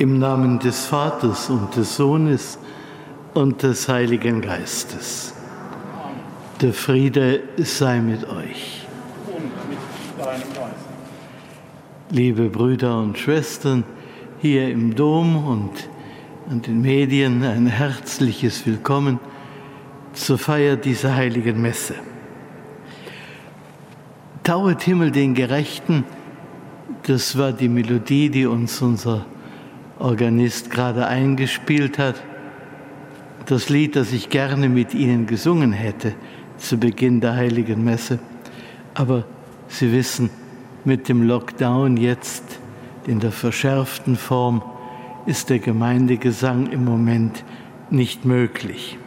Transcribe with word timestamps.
Im 0.00 0.18
Namen 0.18 0.58
des 0.58 0.86
Vaters 0.86 1.50
und 1.50 1.76
des 1.76 1.96
Sohnes 1.96 2.58
und 3.34 3.62
des 3.62 3.86
Heiligen 3.86 4.40
Geistes. 4.40 5.34
Der 6.62 6.72
Friede 6.72 7.42
sei 7.58 8.00
mit 8.00 8.26
euch. 8.26 8.86
Liebe 12.08 12.48
Brüder 12.48 12.98
und 12.98 13.18
Schwestern, 13.18 13.84
hier 14.40 14.70
im 14.70 14.94
Dom 14.94 15.46
und 15.46 15.90
an 16.48 16.62
den 16.62 16.80
Medien 16.80 17.44
ein 17.44 17.66
herzliches 17.66 18.64
Willkommen 18.64 19.20
zur 20.14 20.38
Feier 20.38 20.76
dieser 20.76 21.14
heiligen 21.14 21.60
Messe. 21.60 21.96
Tauet 24.44 24.80
Himmel 24.80 25.10
den 25.10 25.34
Gerechten, 25.34 26.04
das 27.02 27.36
war 27.36 27.52
die 27.52 27.68
Melodie, 27.68 28.30
die 28.30 28.46
uns 28.46 28.80
unser 28.80 29.26
Organist 30.00 30.70
gerade 30.70 31.06
eingespielt 31.06 31.98
hat. 31.98 32.22
Das 33.46 33.68
Lied, 33.68 33.96
das 33.96 34.12
ich 34.12 34.30
gerne 34.30 34.68
mit 34.68 34.94
Ihnen 34.94 35.26
gesungen 35.26 35.72
hätte 35.72 36.14
zu 36.56 36.78
Beginn 36.78 37.20
der 37.20 37.36
heiligen 37.36 37.84
Messe. 37.84 38.18
Aber 38.94 39.24
Sie 39.68 39.92
wissen, 39.92 40.30
mit 40.84 41.08
dem 41.08 41.22
Lockdown 41.22 41.96
jetzt 41.96 42.60
in 43.06 43.20
der 43.20 43.32
verschärften 43.32 44.16
Form 44.16 44.62
ist 45.26 45.50
der 45.50 45.58
Gemeindegesang 45.58 46.66
im 46.66 46.84
Moment 46.84 47.44
nicht 47.90 48.24
möglich. 48.24 48.98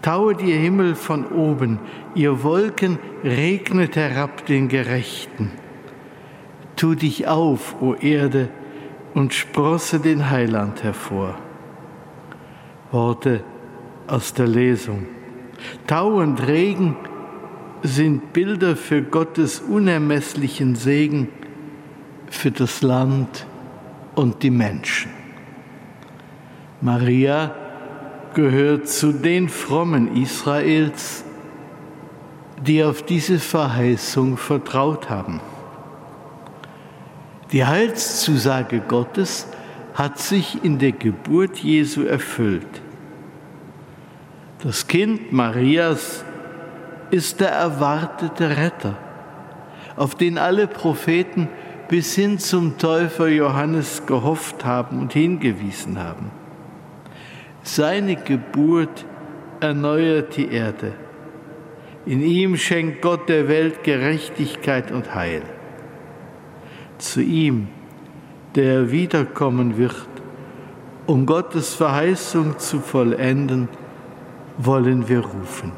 Tauet 0.00 0.42
ihr 0.42 0.56
Himmel 0.56 0.94
von 0.94 1.26
oben, 1.26 1.78
ihr 2.14 2.42
Wolken 2.42 2.98
regnet 3.22 3.94
herab 3.96 4.46
den 4.46 4.68
Gerechten. 4.68 5.52
Tu 6.74 6.94
dich 6.94 7.28
auf, 7.28 7.80
o 7.80 7.94
Erde, 7.94 8.48
und 9.14 9.34
sprosse 9.34 10.00
den 10.00 10.30
Heiland 10.30 10.82
hervor. 10.82 11.36
Worte 12.90 13.42
aus 14.06 14.34
der 14.34 14.46
Lesung. 14.46 15.06
Tau 15.86 16.20
und 16.20 16.46
Regen 16.46 16.96
sind 17.82 18.32
Bilder 18.32 18.76
für 18.76 19.02
Gottes 19.02 19.60
unermesslichen 19.60 20.76
Segen 20.76 21.28
für 22.30 22.50
das 22.50 22.82
Land 22.82 23.46
und 24.14 24.42
die 24.42 24.50
Menschen. 24.50 25.10
Maria 26.80 27.54
gehört 28.34 28.88
zu 28.88 29.12
den 29.12 29.48
Frommen 29.48 30.16
Israels, 30.16 31.24
die 32.66 32.82
auf 32.82 33.02
diese 33.02 33.38
Verheißung 33.38 34.36
vertraut 34.36 35.10
haben. 35.10 35.40
Die 37.52 37.66
Heilszusage 37.66 38.80
Gottes 38.80 39.46
hat 39.92 40.18
sich 40.18 40.64
in 40.64 40.78
der 40.78 40.92
Geburt 40.92 41.58
Jesu 41.58 42.04
erfüllt. 42.04 42.80
Das 44.62 44.86
Kind 44.86 45.34
Marias 45.34 46.24
ist 47.10 47.40
der 47.40 47.50
erwartete 47.50 48.56
Retter, 48.56 48.96
auf 49.96 50.14
den 50.14 50.38
alle 50.38 50.66
Propheten 50.66 51.48
bis 51.88 52.14
hin 52.14 52.38
zum 52.38 52.78
Täufer 52.78 53.28
Johannes 53.28 54.06
gehofft 54.06 54.64
haben 54.64 54.98
und 54.98 55.12
hingewiesen 55.12 56.02
haben. 56.02 56.30
Seine 57.64 58.16
Geburt 58.16 59.04
erneuert 59.60 60.38
die 60.38 60.50
Erde. 60.50 60.94
In 62.06 62.22
ihm 62.22 62.56
schenkt 62.56 63.02
Gott 63.02 63.28
der 63.28 63.46
Welt 63.46 63.84
Gerechtigkeit 63.84 64.90
und 64.90 65.14
Heil 65.14 65.42
zu 67.02 67.20
ihm, 67.20 67.68
der 68.54 68.90
wiederkommen 68.90 69.76
wird, 69.76 70.08
um 71.06 71.26
Gottes 71.26 71.74
Verheißung 71.74 72.58
zu 72.58 72.80
vollenden, 72.80 73.68
wollen 74.58 75.08
wir 75.08 75.20
rufen. 75.20 75.72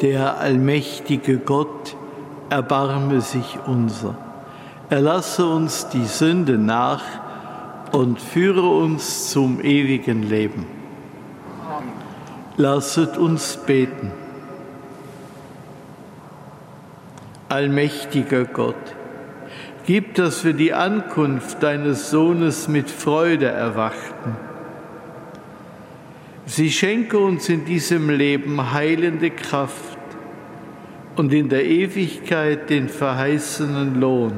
Der 0.00 0.38
allmächtige 0.38 1.38
Gott, 1.38 1.96
erbarme 2.50 3.20
sich 3.20 3.58
unser. 3.66 4.16
Erlasse 4.88 5.46
uns 5.46 5.88
die 5.88 6.06
Sünde 6.06 6.56
nach 6.56 7.02
und 7.92 8.20
führe 8.20 8.68
uns 8.68 9.30
zum 9.30 9.60
ewigen 9.60 10.22
Leben. 10.22 10.77
Lasset 12.58 13.16
uns 13.16 13.56
beten. 13.56 14.10
Allmächtiger 17.48 18.44
Gott, 18.44 18.74
gib, 19.86 20.14
dass 20.16 20.44
wir 20.44 20.52
die 20.52 20.74
Ankunft 20.74 21.62
deines 21.62 22.10
Sohnes 22.10 22.68
mit 22.68 22.90
Freude 22.90 23.46
erwarten 23.46 24.36
Sie 26.48 26.70
schenke 26.70 27.18
uns 27.18 27.50
in 27.50 27.66
diesem 27.66 28.08
Leben 28.08 28.72
heilende 28.72 29.30
Kraft 29.30 29.98
und 31.14 31.34
in 31.34 31.50
der 31.50 31.66
Ewigkeit 31.66 32.70
den 32.70 32.88
verheißenen 32.88 34.00
Lohn. 34.00 34.32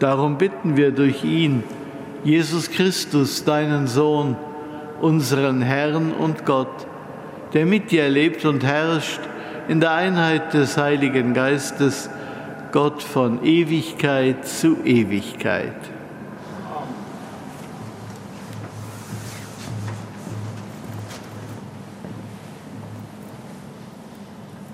Darum 0.00 0.38
bitten 0.38 0.76
wir 0.76 0.90
durch 0.90 1.22
ihn, 1.22 1.62
Jesus 2.24 2.68
Christus, 2.68 3.44
deinen 3.44 3.86
Sohn, 3.86 4.36
unseren 5.02 5.60
Herrn 5.60 6.12
und 6.12 6.46
Gott, 6.46 6.86
der 7.52 7.66
mit 7.66 7.90
dir 7.90 8.08
lebt 8.08 8.44
und 8.44 8.64
herrscht 8.64 9.20
in 9.68 9.80
der 9.80 9.92
Einheit 9.92 10.54
des 10.54 10.76
Heiligen 10.76 11.34
Geistes, 11.34 12.08
Gott 12.70 13.02
von 13.02 13.44
Ewigkeit 13.44 14.46
zu 14.46 14.78
Ewigkeit. 14.84 15.74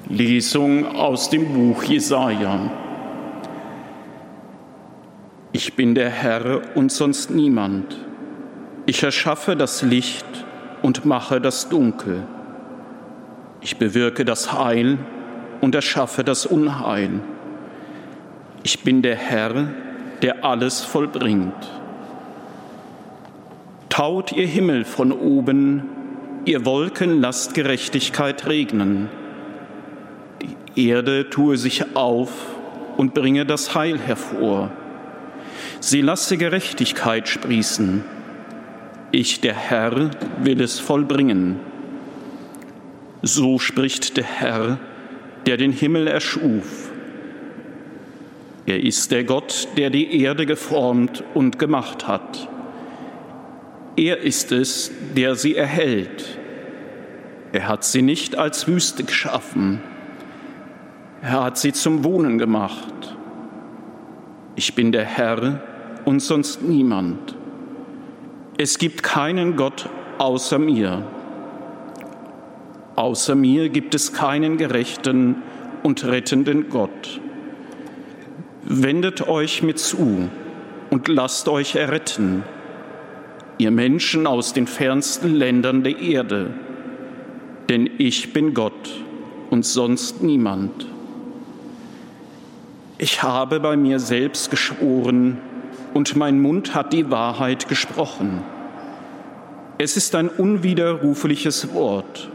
Lesung 0.08 0.86
aus 0.86 1.28
dem 1.28 1.52
Buch 1.52 1.82
Jesaja. 1.82 2.70
Ich 5.52 5.74
bin 5.74 5.94
der 5.94 6.10
Herr 6.10 6.76
und 6.76 6.92
sonst 6.92 7.30
niemand. 7.30 8.07
Ich 8.88 9.02
erschaffe 9.02 9.54
das 9.54 9.82
Licht 9.82 10.24
und 10.80 11.04
mache 11.04 11.42
das 11.42 11.68
Dunkel. 11.68 12.22
Ich 13.60 13.76
bewirke 13.76 14.24
das 14.24 14.54
Heil 14.54 14.96
und 15.60 15.74
erschaffe 15.74 16.24
das 16.24 16.46
Unheil. 16.46 17.20
Ich 18.62 18.84
bin 18.84 19.02
der 19.02 19.16
Herr, 19.16 19.68
der 20.22 20.42
alles 20.42 20.80
vollbringt. 20.80 21.52
Taut 23.90 24.32
ihr 24.32 24.46
Himmel 24.46 24.86
von 24.86 25.12
oben, 25.12 25.82
ihr 26.46 26.64
Wolken 26.64 27.20
lasst 27.20 27.52
Gerechtigkeit 27.52 28.46
regnen 28.46 29.10
Erde 30.76 31.28
tue 31.28 31.58
sich 31.58 31.94
auf 31.94 32.30
und 32.96 33.12
bringe 33.12 33.44
das 33.44 33.74
Heil 33.74 33.98
hervor. 33.98 34.70
Sie 35.78 36.00
lasse 36.00 36.38
Gerechtigkeit 36.38 37.28
sprießen. 37.28 38.16
Ich, 39.10 39.40
der 39.40 39.54
Herr, 39.54 40.10
will 40.42 40.60
es 40.60 40.78
vollbringen. 40.78 41.56
So 43.22 43.58
spricht 43.58 44.16
der 44.18 44.24
Herr, 44.24 44.78
der 45.46 45.56
den 45.56 45.72
Himmel 45.72 46.06
erschuf. 46.06 46.90
Er 48.66 48.82
ist 48.82 49.10
der 49.12 49.24
Gott, 49.24 49.68
der 49.78 49.88
die 49.88 50.20
Erde 50.20 50.44
geformt 50.44 51.24
und 51.32 51.58
gemacht 51.58 52.06
hat. 52.06 52.48
Er 53.96 54.18
ist 54.18 54.52
es, 54.52 54.92
der 55.16 55.36
sie 55.36 55.56
erhält. 55.56 56.38
Er 57.52 57.66
hat 57.66 57.84
sie 57.84 58.02
nicht 58.02 58.36
als 58.36 58.68
Wüste 58.68 59.04
geschaffen. 59.04 59.80
Er 61.22 61.44
hat 61.44 61.56
sie 61.56 61.72
zum 61.72 62.04
Wohnen 62.04 62.36
gemacht. 62.36 63.16
Ich 64.54 64.74
bin 64.74 64.92
der 64.92 65.06
Herr 65.06 65.62
und 66.04 66.20
sonst 66.20 66.62
niemand. 66.62 67.37
Es 68.60 68.78
gibt 68.78 69.04
keinen 69.04 69.54
Gott 69.54 69.88
außer 70.18 70.58
mir. 70.58 71.06
Außer 72.96 73.36
mir 73.36 73.68
gibt 73.68 73.94
es 73.94 74.12
keinen 74.12 74.56
gerechten 74.56 75.36
und 75.84 76.04
rettenden 76.04 76.68
Gott. 76.68 77.20
Wendet 78.64 79.28
euch 79.28 79.62
mir 79.62 79.76
zu 79.76 80.28
und 80.90 81.06
lasst 81.06 81.48
euch 81.48 81.76
erretten, 81.76 82.42
ihr 83.58 83.70
Menschen 83.70 84.26
aus 84.26 84.54
den 84.54 84.66
fernsten 84.66 85.36
Ländern 85.36 85.84
der 85.84 86.00
Erde, 86.00 86.50
denn 87.68 87.88
ich 87.98 88.32
bin 88.32 88.54
Gott 88.54 89.04
und 89.50 89.64
sonst 89.64 90.24
niemand. 90.24 90.84
Ich 92.98 93.22
habe 93.22 93.60
bei 93.60 93.76
mir 93.76 94.00
selbst 94.00 94.50
geschworen, 94.50 95.38
und 95.94 96.16
mein 96.16 96.40
Mund 96.40 96.74
hat 96.74 96.92
die 96.92 97.10
Wahrheit 97.10 97.68
gesprochen. 97.68 98.42
Es 99.78 99.96
ist 99.96 100.14
ein 100.14 100.28
unwiderrufliches 100.28 101.72
Wort. 101.72 102.30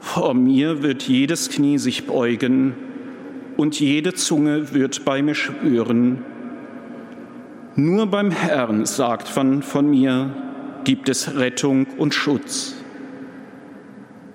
Vor 0.00 0.34
mir 0.34 0.82
wird 0.82 1.04
jedes 1.04 1.48
Knie 1.48 1.78
sich 1.78 2.06
beugen 2.06 2.74
und 3.56 3.78
jede 3.78 4.14
Zunge 4.14 4.74
wird 4.74 5.04
bei 5.04 5.22
mir 5.22 5.34
schwören. 5.34 6.24
Nur 7.76 8.06
beim 8.06 8.30
Herrn, 8.30 8.84
sagt 8.84 9.34
man 9.36 9.62
von 9.62 9.88
mir, 9.88 10.30
gibt 10.84 11.08
es 11.08 11.36
Rettung 11.36 11.86
und 11.96 12.14
Schutz. 12.14 12.74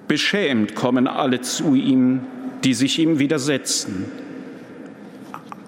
Beschämt 0.07 0.73
kommen 0.73 1.07
alle 1.07 1.41
zu 1.41 1.75
ihm, 1.75 2.21
die 2.63 2.73
sich 2.73 2.97
ihm 2.97 3.19
widersetzen. 3.19 4.05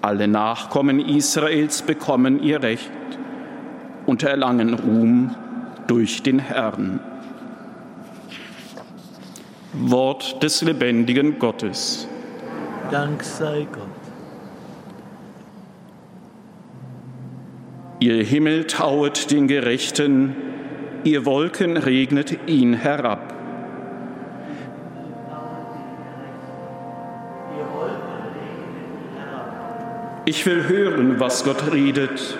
Alle 0.02 0.28
Nachkommen 0.28 0.98
Israels 0.98 1.82
bekommen 1.82 2.42
ihr 2.42 2.62
Recht 2.62 2.90
und 4.06 4.22
erlangen 4.22 4.74
Ruhm 4.74 5.34
durch 5.86 6.22
den 6.22 6.38
Herrn. 6.38 7.00
Wort 9.74 10.42
des 10.42 10.62
lebendigen 10.62 11.38
Gottes. 11.38 12.08
Dank 12.90 13.22
sei 13.22 13.66
Gott. 13.70 13.88
Ihr 18.00 18.24
Himmel 18.24 18.66
tauet 18.66 19.30
den 19.30 19.46
Gerechten, 19.46 20.34
ihr 21.04 21.26
Wolken 21.26 21.76
regnet 21.76 22.48
ihn 22.48 22.72
herab. 22.72 23.34
Ich 30.30 30.46
will 30.46 30.68
hören, 30.68 31.18
was 31.18 31.42
Gott 31.42 31.72
redet. 31.72 32.38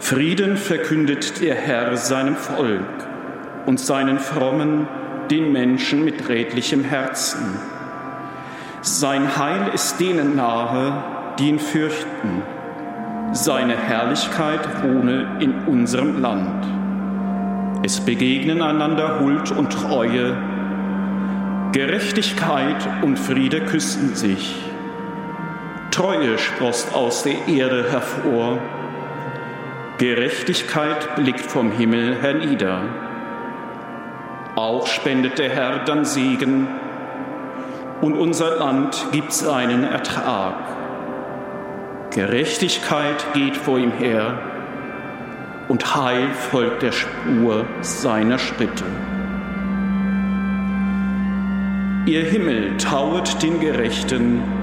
Frieden 0.00 0.56
verkündet 0.56 1.42
der 1.42 1.56
Herr 1.56 1.94
seinem 1.98 2.36
Volk 2.36 3.06
und 3.66 3.78
seinen 3.78 4.18
Frommen, 4.18 4.88
den 5.30 5.52
Menschen 5.52 6.06
mit 6.06 6.30
redlichem 6.30 6.84
Herzen. 6.84 7.58
Sein 8.80 9.36
Heil 9.36 9.72
ist 9.74 10.00
denen 10.00 10.36
nahe, 10.36 11.04
die 11.38 11.50
ihn 11.50 11.58
fürchten. 11.58 12.40
Seine 13.32 13.76
Herrlichkeit 13.76 14.82
wohne 14.82 15.36
in 15.40 15.52
unserem 15.66 16.22
Land. 16.22 16.64
Es 17.84 18.00
begegnen 18.00 18.62
einander 18.62 19.20
Huld 19.20 19.50
und 19.50 19.70
Treue. 19.70 20.34
Gerechtigkeit 21.72 22.88
und 23.02 23.18
Friede 23.18 23.60
küssen 23.60 24.14
sich. 24.14 24.67
Treue 25.98 26.38
sproßt 26.38 26.94
aus 26.94 27.24
der 27.24 27.48
Erde 27.48 27.90
hervor. 27.90 28.58
Gerechtigkeit 29.98 31.16
blickt 31.16 31.40
vom 31.40 31.72
Himmel 31.72 32.22
hernieder. 32.22 32.82
Auch 34.54 34.86
spendet 34.86 35.40
der 35.40 35.48
Herr 35.48 35.80
dann 35.80 36.04
Segen 36.04 36.68
und 38.00 38.14
unser 38.16 38.58
Land 38.58 39.08
gibt 39.10 39.32
seinen 39.32 39.82
Ertrag. 39.82 40.54
Gerechtigkeit 42.12 43.32
geht 43.34 43.56
vor 43.56 43.80
ihm 43.80 43.90
her 43.90 44.38
und 45.66 45.96
Heil 45.96 46.28
folgt 46.52 46.82
der 46.82 46.92
Spur 46.92 47.66
seiner 47.80 48.38
Schritte. 48.38 48.84
Ihr 52.06 52.22
Himmel 52.22 52.76
tauet 52.76 53.42
den 53.42 53.58
Gerechten, 53.58 54.57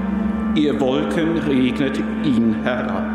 ihr 0.56 0.80
Wolken 0.80 1.38
regnet 1.38 1.98
ihn 2.24 2.64
herab. 2.64 3.15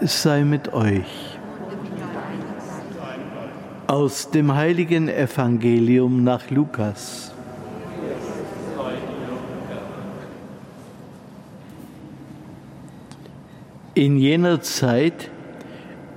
sei 0.00 0.44
mit 0.44 0.72
euch. 0.72 1.38
Aus 3.86 4.30
dem 4.30 4.54
heiligen 4.54 5.08
Evangelium 5.08 6.24
nach 6.24 6.50
Lukas. 6.50 7.34
In 13.94 14.16
jener 14.16 14.60
Zeit 14.62 15.30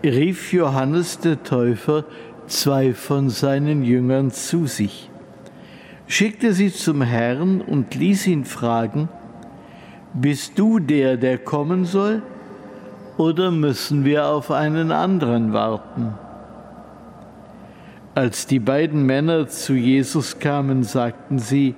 rief 0.03 0.53
Johannes 0.53 1.19
der 1.19 1.43
Täufer 1.43 2.05
zwei 2.47 2.93
von 2.93 3.29
seinen 3.29 3.83
Jüngern 3.83 4.31
zu 4.31 4.67
sich. 4.67 5.09
schickte 6.07 6.53
sie 6.53 6.71
zum 6.71 7.01
Herrn 7.01 7.61
und 7.61 7.95
ließ 7.95 8.27
ihn 8.27 8.45
fragen, 8.45 9.09
bist 10.13 10.59
du 10.59 10.77
der, 10.77 11.17
der 11.17 11.39
kommen 11.39 11.85
soll, 11.85 12.21
oder 13.17 13.51
müssen 13.51 14.05
wir 14.05 14.27
auf 14.27 14.51
einen 14.51 14.91
anderen 14.91 15.53
warten? 15.53 16.13
Als 18.15 18.45
die 18.45 18.59
beiden 18.59 19.05
Männer 19.05 19.47
zu 19.47 19.73
Jesus 19.73 20.39
kamen, 20.39 20.83
sagten 20.83 21.39
sie, 21.39 21.75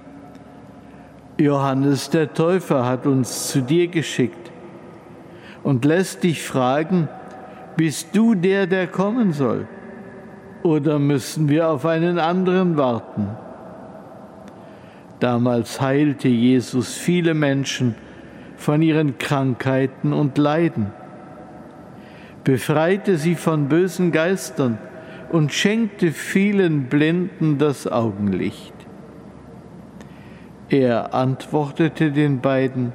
Johannes 1.38 2.10
der 2.10 2.34
Täufer 2.34 2.86
hat 2.86 3.06
uns 3.06 3.50
zu 3.50 3.62
dir 3.62 3.88
geschickt 3.88 4.51
und 5.63 5.84
lässt 5.84 6.24
dich 6.24 6.44
fragen, 6.44 7.10
bist 7.75 8.15
du 8.15 8.36
der, 8.36 8.68
der 8.68 8.88
kommen 8.88 9.34
soll? 9.34 9.68
Oder 10.63 10.98
müssen 10.98 11.50
wir 11.50 11.70
auf 11.70 11.86
einen 11.86 12.20
anderen 12.20 12.77
warten? 12.77 13.27
Damals 15.20 15.80
heilte 15.82 16.27
Jesus 16.27 16.96
viele 16.96 17.34
Menschen 17.34 17.96
von 18.58 18.82
ihren 18.82 19.18
Krankheiten 19.18 20.13
und 20.13 20.38
Leiden, 20.38 20.92
befreite 22.46 23.18
sie 23.18 23.36
von 23.36 23.68
bösen 23.68 24.14
Geistern 24.14 24.78
und 25.32 25.52
schenkte 25.52 26.12
vielen 26.12 26.84
Blinden 26.84 27.58
das 27.58 27.88
Augenlicht. 27.88 28.74
Er 30.70 31.14
antwortete 31.14 32.12
den 32.12 32.40
beiden, 32.40 32.94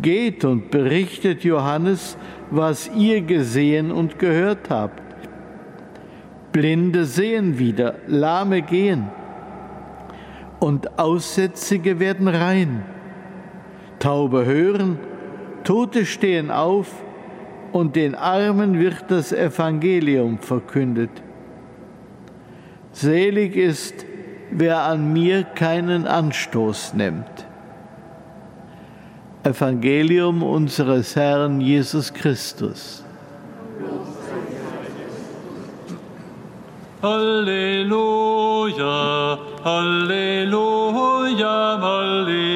Geht 0.00 0.44
und 0.44 0.70
berichtet 0.70 1.42
Johannes, 1.42 2.16
was 2.50 2.90
ihr 2.94 3.22
gesehen 3.22 3.90
und 3.90 4.18
gehört 4.20 4.70
habt. 4.70 5.02
Blinde 6.52 7.06
sehen 7.06 7.58
wieder, 7.58 7.96
Lahme 8.06 8.62
gehen 8.62 9.08
und 10.60 10.98
Aussätzige 10.98 11.98
werden 11.98 12.28
rein. 12.28 12.84
Taube 13.98 14.44
hören, 14.44 14.98
Tote 15.64 16.06
stehen 16.06 16.50
auf 16.50 17.02
und 17.72 17.96
den 17.96 18.14
Armen 18.14 18.78
wird 18.78 19.04
das 19.08 19.32
Evangelium 19.32 20.38
verkündet. 20.38 21.10
Selig 22.92 23.56
ist, 23.56 24.06
wer 24.50 24.82
an 24.82 25.12
mir 25.12 25.44
keinen 25.44 26.06
Anstoß 26.06 26.94
nimmt. 26.94 27.46
Evangelium 29.42 30.42
unseres 30.42 31.16
Herrn 31.16 31.60
Jesus 31.60 32.12
Christus. 32.12 33.04
Halleluja, 37.02 37.78
Halleluja, 39.64 41.78
Halleluja. 41.80 42.49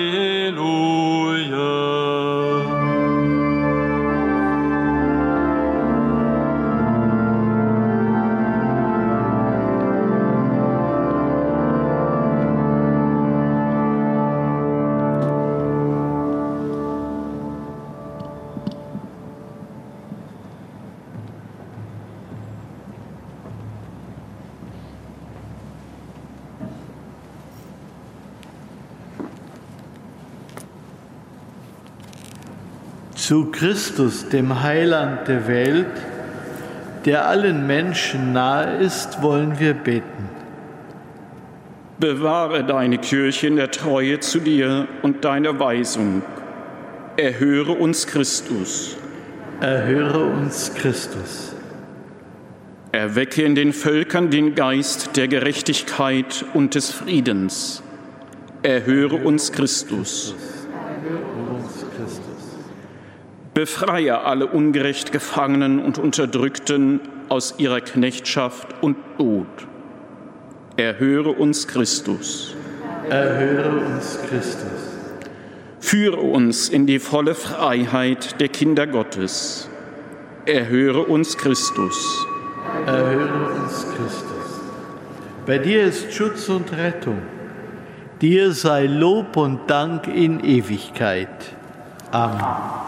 Zu 33.26 33.46
Christus, 33.46 34.28
dem 34.28 34.62
Heiland 34.62 35.28
der 35.28 35.48
Welt, 35.48 35.86
der 37.06 37.26
allen 37.26 37.66
Menschen 37.66 38.34
nahe 38.34 38.76
ist, 38.76 39.22
wollen 39.22 39.58
wir 39.58 39.72
beten. 39.72 40.28
Bewahre 41.98 42.64
deine 42.64 42.98
Kirche 42.98 43.46
in 43.46 43.56
der 43.56 43.70
Treue 43.70 44.20
zu 44.20 44.40
dir 44.40 44.88
und 45.00 45.24
deiner 45.24 45.58
Weisung. 45.58 46.20
Erhöre 47.16 47.72
uns 47.72 48.06
Christus. 48.06 48.98
Erhöre 49.62 50.26
uns 50.26 50.74
Christus. 50.74 51.56
Erwecke 52.92 53.42
in 53.42 53.54
den 53.54 53.72
Völkern 53.72 54.28
den 54.28 54.54
Geist 54.54 55.16
der 55.16 55.28
Gerechtigkeit 55.28 56.44
und 56.52 56.74
des 56.74 56.90
Friedens. 56.90 57.82
Erhöre 58.62 59.16
uns 59.16 59.50
Christus. 59.50 60.34
Erhöre 60.74 61.54
uns 61.54 61.86
Christus. 61.96 62.34
Befreie 63.54 64.20
alle 64.22 64.48
ungerecht 64.48 65.12
Gefangenen 65.12 65.78
und 65.78 65.98
Unterdrückten 65.98 67.00
aus 67.28 67.54
ihrer 67.58 67.80
Knechtschaft 67.80 68.82
und 68.82 68.96
Not. 69.18 69.46
Erhöre 70.76 71.30
uns 71.30 71.68
Christus. 71.68 72.56
Erhöre 73.08 73.86
uns 73.86 74.18
Christus. 74.28 74.94
Führe 75.78 76.20
uns 76.20 76.68
in 76.68 76.86
die 76.86 76.98
volle 76.98 77.36
Freiheit 77.36 78.40
der 78.40 78.48
Kinder 78.48 78.88
Gottes. 78.88 79.68
Erhöre 80.46 81.04
uns 81.04 81.38
Christus. 81.38 82.26
Erhöre 82.86 83.62
uns 83.62 83.86
Christus. 83.96 84.60
Bei 85.46 85.58
dir 85.58 85.84
ist 85.84 86.12
Schutz 86.12 86.48
und 86.48 86.72
Rettung. 86.72 87.22
Dir 88.20 88.52
sei 88.52 88.86
Lob 88.86 89.36
und 89.36 89.70
Dank 89.70 90.08
in 90.08 90.40
Ewigkeit. 90.40 91.28
Amen. 92.10 92.83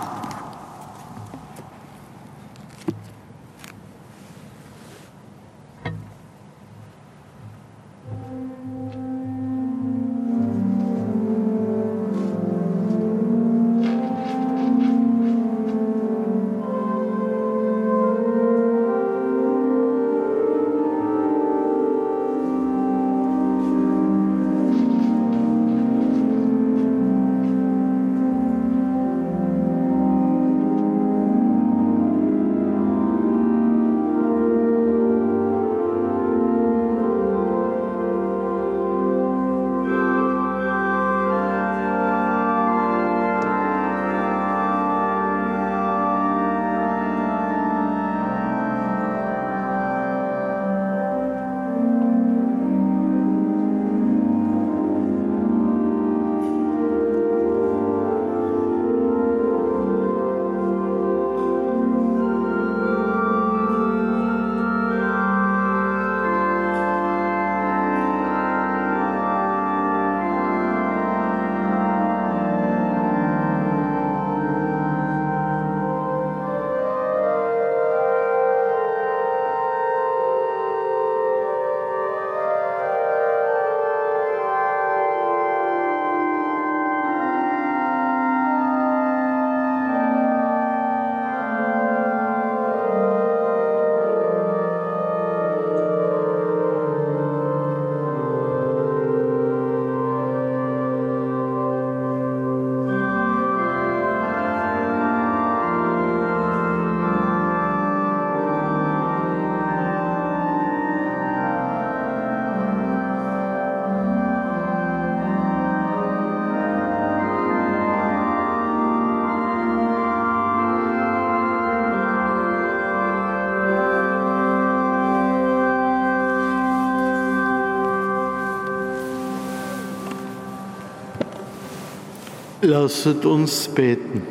Lasset 132.66 133.24
uns 133.24 133.68
beten. 133.68 134.22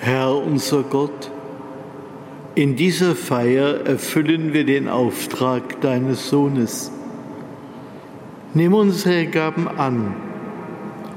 Herr 0.00 0.36
unser 0.36 0.82
Gott, 0.82 1.30
in 2.54 2.76
dieser 2.76 3.14
Feier 3.14 3.86
erfüllen 3.86 4.52
wir 4.52 4.66
den 4.66 4.86
Auftrag 4.86 5.80
deines 5.80 6.28
Sohnes. 6.28 6.92
Nimm 8.52 8.74
unsere 8.74 9.24
Gaben 9.24 9.66
an 9.66 10.14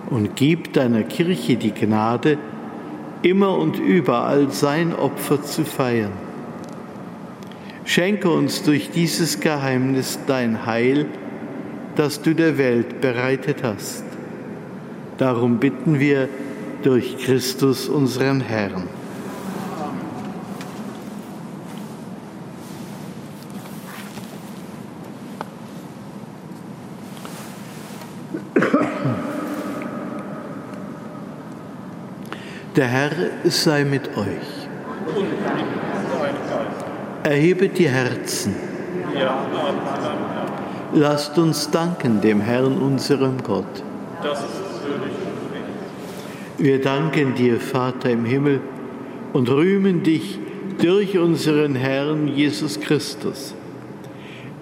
und 0.10 0.38
gib 0.38 0.72
deiner 0.72 1.04
Kirche 1.04 1.58
die 1.58 1.74
Gnade, 1.74 2.38
immer 3.24 3.58
und 3.58 3.78
überall 3.78 4.52
sein 4.52 4.96
Opfer 4.96 5.44
zu 5.44 5.66
feiern. 5.66 6.14
Schenke 7.84 8.30
uns 8.30 8.64
durch 8.64 8.90
dieses 8.90 9.42
Geheimnis 9.42 10.18
dein 10.28 10.66
Heil, 10.66 11.08
das 11.96 12.22
du 12.22 12.34
der 12.34 12.58
Welt 12.58 13.02
bereitet 13.02 13.64
hast. 13.64 14.04
Darum 15.18 15.60
bitten 15.60 16.00
wir 16.00 16.28
durch 16.84 17.18
Christus 17.18 17.88
unseren 17.88 18.42
Herrn. 18.42 18.88
Der 32.76 32.88
Herr 32.88 33.12
sei 33.46 33.86
mit 33.86 34.18
euch. 34.18 34.68
Erhebet 37.24 37.78
die 37.78 37.88
Herzen. 37.88 38.54
Lasst 40.96 41.38
uns 41.38 41.70
danken 41.70 42.22
dem 42.22 42.42
Herrn, 42.42 42.78
unserem 42.78 43.44
Gott. 43.44 43.84
Wir 46.58 46.82
danken 46.82 47.36
dir, 47.36 47.60
Vater 47.60 48.10
im 48.10 48.26
Himmel, 48.26 48.62
und 49.34 49.50
rühmen 49.50 50.02
dich 50.02 50.40
durch 50.82 51.18
unseren 51.18 51.76
Herrn 51.76 52.28
Jesus 52.30 52.80
Christus. 52.80 53.54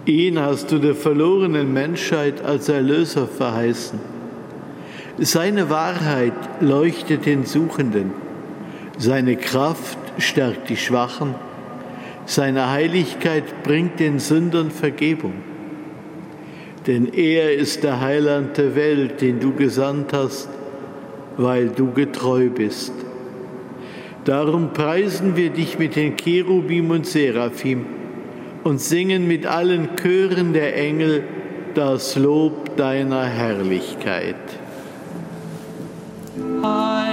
Ihn 0.06 0.38
hast 0.40 0.72
du 0.72 0.80
der 0.80 0.96
verlorenen 0.96 1.72
Menschheit 1.72 2.44
als 2.44 2.68
Erlöser 2.68 3.28
verheißen 3.28 4.00
seine 5.20 5.70
Wahrheit 5.70 6.34
leuchtet 6.60 7.26
den 7.26 7.46
Suchenden, 7.46 8.12
seine 8.98 9.36
Kraft 9.36 9.98
stärkt 10.18 10.70
die 10.70 10.78
Schwachen, 10.78 11.36
seine 12.26 12.70
Heiligkeit 12.72 13.64
bringt 13.64 14.00
den 14.00 14.20
Sündern 14.20 14.72
Vergebung. 14.72 15.34
Denn 16.88 17.14
er 17.14 17.54
ist 17.54 17.84
der 17.84 18.02
Heiland 18.02 18.58
der 18.58 18.76
Welt, 18.76 19.22
den 19.22 19.40
du 19.40 19.54
gesandt 19.54 20.12
hast, 20.14 20.50
weil 21.38 21.70
du 21.70 21.92
getreu 21.92 22.50
bist. 22.50 22.94
Darum 24.26 24.74
preisen 24.74 25.36
wir 25.36 25.50
dich 25.50 25.80
mit 25.80 25.96
den 25.96 26.16
Cherubim 26.16 26.92
und 26.92 27.06
Seraphim 27.06 27.86
und 28.64 28.80
singen 28.80 29.28
mit 29.28 29.46
allen 29.46 29.96
Chören 30.02 30.54
der 30.54 30.78
Engel 30.78 31.24
das 31.76 32.16
Lob 32.16 32.78
deiner 32.78 33.26
Herrlichkeit. 33.26 34.36
Heilig, 36.64 37.13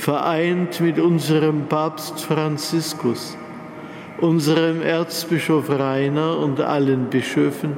vereint 0.00 0.80
mit 0.80 0.98
unserem 0.98 1.66
Papst 1.66 2.20
Franziskus, 2.20 3.36
unserem 4.18 4.80
Erzbischof 4.80 5.68
Rainer 5.68 6.38
und 6.38 6.58
allen 6.58 7.10
Bischöfen, 7.10 7.76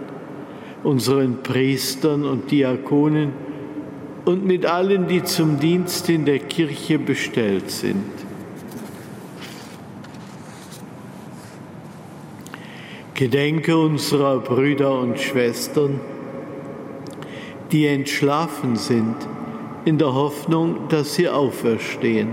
unseren 0.85 1.43
Priestern 1.43 2.25
und 2.25 2.49
Diakonen 2.53 3.33
und 4.25 4.47
mit 4.47 4.67
allen, 4.67 5.09
die 5.09 5.25
zum 5.25 5.59
Dienst 5.59 6.09
in 6.09 6.25
der 6.25 6.39
Kirche 6.39 7.01
bestellt 7.01 7.73
sind. 7.73 8.05
Gedenke 13.15 13.77
unserer 13.77 14.39
Brüder 14.39 14.97
und 14.97 15.19
Schwestern, 15.19 15.99
die 17.73 17.87
entschlafen 17.87 18.77
sind, 18.77 19.17
in 19.85 19.99
der 19.99 20.15
Hoffnung, 20.15 20.89
dass 20.89 21.15
sie 21.15 21.29
auferstehen. 21.29 22.29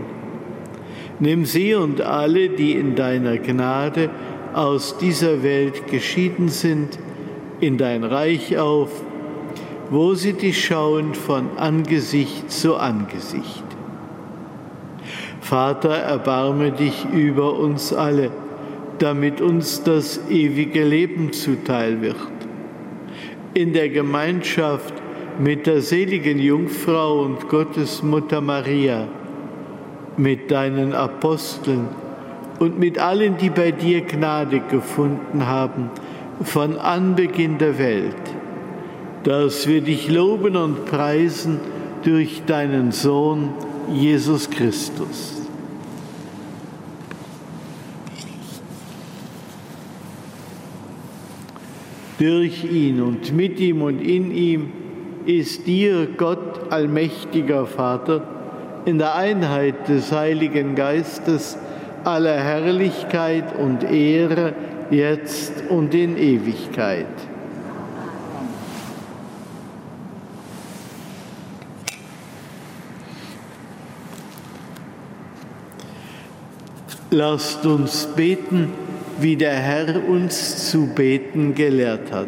Nimm 1.20 1.46
sie 1.46 1.76
und 1.76 2.02
alle, 2.02 2.50
die 2.50 2.74
in 2.74 2.96
deiner 2.96 3.38
Gnade 3.38 4.10
aus 4.54 4.98
dieser 4.98 5.44
Welt 5.44 5.88
geschieden 5.88 6.50
sind, 6.50 6.98
in 7.60 7.78
dein 7.78 8.04
Reich 8.04 8.58
auf, 8.58 8.90
wo 9.90 10.14
sie 10.14 10.34
dich 10.34 10.64
schauen 10.64 11.14
von 11.14 11.58
Angesicht 11.58 12.52
zu 12.52 12.76
Angesicht. 12.76 13.64
Vater, 15.42 15.96
erbarme 15.96 16.72
dich 16.72 17.06
über 17.12 17.58
uns 17.58 17.92
alle, 17.92 18.32
damit 19.00 19.42
uns 19.42 19.84
das 19.84 20.30
ewige 20.30 20.84
Leben 20.84 21.34
zuteil 21.34 22.02
wird. 22.02 22.16
In 23.56 23.74
der 23.74 23.90
Gemeinschaft 23.90 24.94
mit 25.40 25.68
der 25.68 25.82
seligen 25.82 26.38
Jungfrau 26.38 27.22
und 27.22 27.48
Gottesmutter 27.48 28.42
Maria, 28.42 29.08
mit 30.18 30.52
deinen 30.52 30.94
Aposteln 30.94 31.88
und 32.60 32.78
mit 32.78 33.00
allen, 33.00 33.38
die 33.38 33.50
bei 33.50 33.72
dir 33.72 34.02
Gnade 34.02 34.60
gefunden 34.60 35.48
haben, 35.48 35.92
von 36.44 36.78
Anbeginn 36.78 37.58
der 37.58 37.80
Welt, 37.80 38.16
dass 39.24 39.66
wir 39.66 39.80
dich 39.80 40.10
loben 40.10 40.58
und 40.58 40.86
preisen 40.86 41.62
durch 42.04 42.44
deinen 42.46 42.92
Sohn 42.92 43.52
Jesus 43.94 44.50
Christus. 44.50 45.42
Durch 52.18 52.66
ihn 52.66 53.02
und 53.02 53.34
mit 53.34 53.62
ihm 53.62 53.82
und 53.82 54.02
in 54.02 54.36
ihm 54.36 54.72
ist 55.38 55.68
dir, 55.68 56.08
Gott, 56.18 56.72
allmächtiger 56.72 57.68
Vater, 57.68 58.22
in 58.86 58.98
der 58.98 59.16
Einheit 59.16 59.88
des 59.88 60.12
Heiligen 60.12 60.76
Geistes 60.76 61.58
aller 62.04 62.38
Herrlichkeit 62.38 63.56
und 63.58 63.84
Ehre, 63.84 64.54
jetzt 64.90 65.54
und 65.70 65.94
in 65.94 66.18
Ewigkeit. 66.18 67.06
Lasst 77.12 77.66
uns 77.66 78.08
beten, 78.16 78.70
wie 79.20 79.36
der 79.36 79.56
Herr 79.56 80.08
uns 80.08 80.70
zu 80.70 80.88
beten 80.88 81.56
gelehrt 81.56 82.12
hat. 82.12 82.28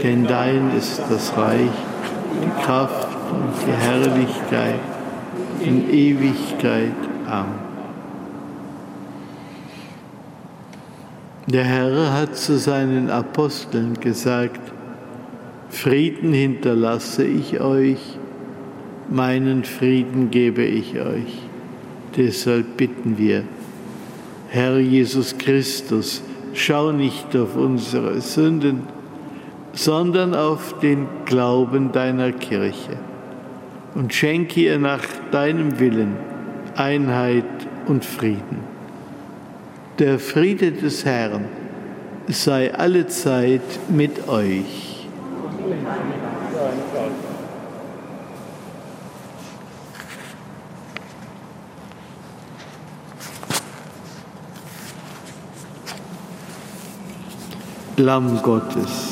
Denn 0.00 0.26
dein 0.26 0.76
ist 0.76 1.02
das 1.10 1.36
Reich, 1.36 1.70
die 2.42 2.62
Kraft 2.62 3.08
und 3.30 3.52
die 3.66 3.72
Herrlichkeit 3.72 4.80
in 5.60 5.90
Ewigkeit. 5.90 6.92
Amen. 7.26 7.72
Der 11.46 11.64
Herr 11.64 12.12
hat 12.12 12.36
zu 12.36 12.56
seinen 12.56 13.10
Aposteln 13.10 14.00
gesagt, 14.00 14.60
Frieden 15.68 16.32
hinterlasse 16.32 17.24
ich 17.24 17.60
euch, 17.60 17.98
meinen 19.10 19.64
Frieden 19.64 20.30
gebe 20.30 20.62
ich 20.62 20.98
euch. 21.00 21.42
Deshalb 22.16 22.76
bitten 22.76 23.18
wir, 23.18 23.44
Herr 24.48 24.78
Jesus 24.78 25.36
Christus, 25.36 26.22
schau 26.54 26.92
nicht 26.92 27.34
auf 27.36 27.56
unsere 27.56 28.20
Sünden, 28.20 28.82
sondern 29.72 30.34
auf 30.34 30.78
den 30.80 31.06
Glauben 31.24 31.92
deiner 31.92 32.32
Kirche 32.32 32.98
und 33.94 34.12
schenke 34.12 34.60
ihr 34.60 34.78
nach 34.78 35.02
deinem 35.30 35.78
Willen 35.78 36.16
Einheit 36.76 37.44
und 37.86 38.04
Frieden. 38.04 38.60
Der 39.98 40.18
Friede 40.18 40.72
des 40.72 41.04
Herrn 41.04 41.44
sei 42.28 42.74
alle 42.74 43.06
Zeit 43.06 43.60
mit 43.88 44.28
euch. 44.28 45.06
Lamm 57.98 58.42
Gottes, 58.42 59.11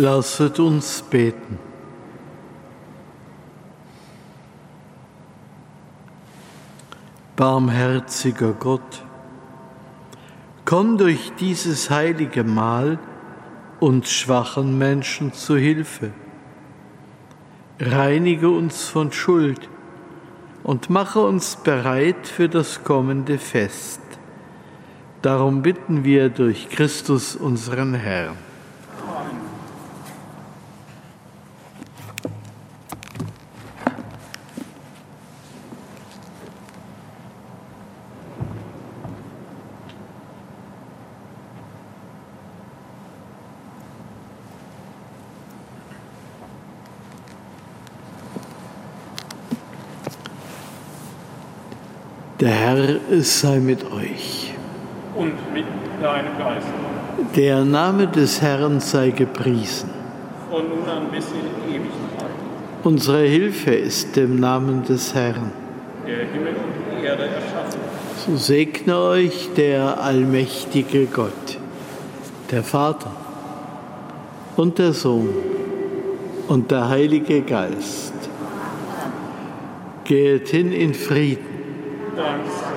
Lasset 0.00 0.58
uns 0.58 1.02
beten. 1.02 1.58
Barmherziger 7.36 8.54
Gott, 8.54 9.04
komm 10.64 10.96
durch 10.96 11.32
dieses 11.38 11.90
heilige 11.90 12.44
Mahl 12.44 12.98
uns 13.78 14.10
schwachen 14.10 14.78
Menschen 14.78 15.34
zu 15.34 15.58
Hilfe. 15.58 16.12
Reinige 17.78 18.48
uns 18.48 18.88
von 18.88 19.12
Schuld 19.12 19.68
und 20.62 20.88
mache 20.88 21.20
uns 21.20 21.56
bereit 21.56 22.26
für 22.26 22.48
das 22.48 22.84
kommende 22.84 23.36
Fest. 23.36 24.00
Darum 25.20 25.60
bitten 25.60 26.04
wir 26.04 26.30
durch 26.30 26.70
Christus 26.70 27.36
unseren 27.36 27.92
Herrn. 27.92 28.38
Der 52.40 52.52
Sei 53.22 53.58
mit 53.58 53.84
euch. 53.92 54.54
und 55.16 55.52
mit 55.52 55.66
deinem 56.02 56.38
Geist. 56.38 56.66
Der 57.36 57.64
Name 57.64 58.06
des 58.06 58.40
Herrn 58.40 58.80
sei 58.80 59.10
gepriesen. 59.10 59.90
Von 60.50 60.68
nun 60.68 60.88
an 60.88 61.10
bis 61.10 61.26
in 61.26 61.74
Ewigkeit. 61.74 62.30
Unsere 62.82 63.22
Hilfe 63.22 63.74
ist 63.74 64.16
dem 64.16 64.40
Namen 64.40 64.84
des 64.84 65.14
Herrn. 65.14 65.52
Der 66.06 66.26
Himmel 66.32 66.54
und 66.54 66.98
die 66.98 67.04
Erde 67.04 67.24
erschaffen. 67.24 67.80
So 68.26 68.36
segne 68.36 68.96
euch 68.96 69.50
der 69.56 70.02
allmächtige 70.02 71.06
Gott, 71.06 71.58
der 72.50 72.62
Vater 72.62 73.12
und 74.56 74.78
der 74.78 74.92
Sohn 74.92 75.28
und 76.48 76.70
der 76.70 76.88
Heilige 76.88 77.42
Geist. 77.42 78.14
Geht 80.04 80.48
hin 80.48 80.72
in 80.72 80.94
Frieden. 80.94 81.46
Dank 82.16 82.42
sei 82.46 82.69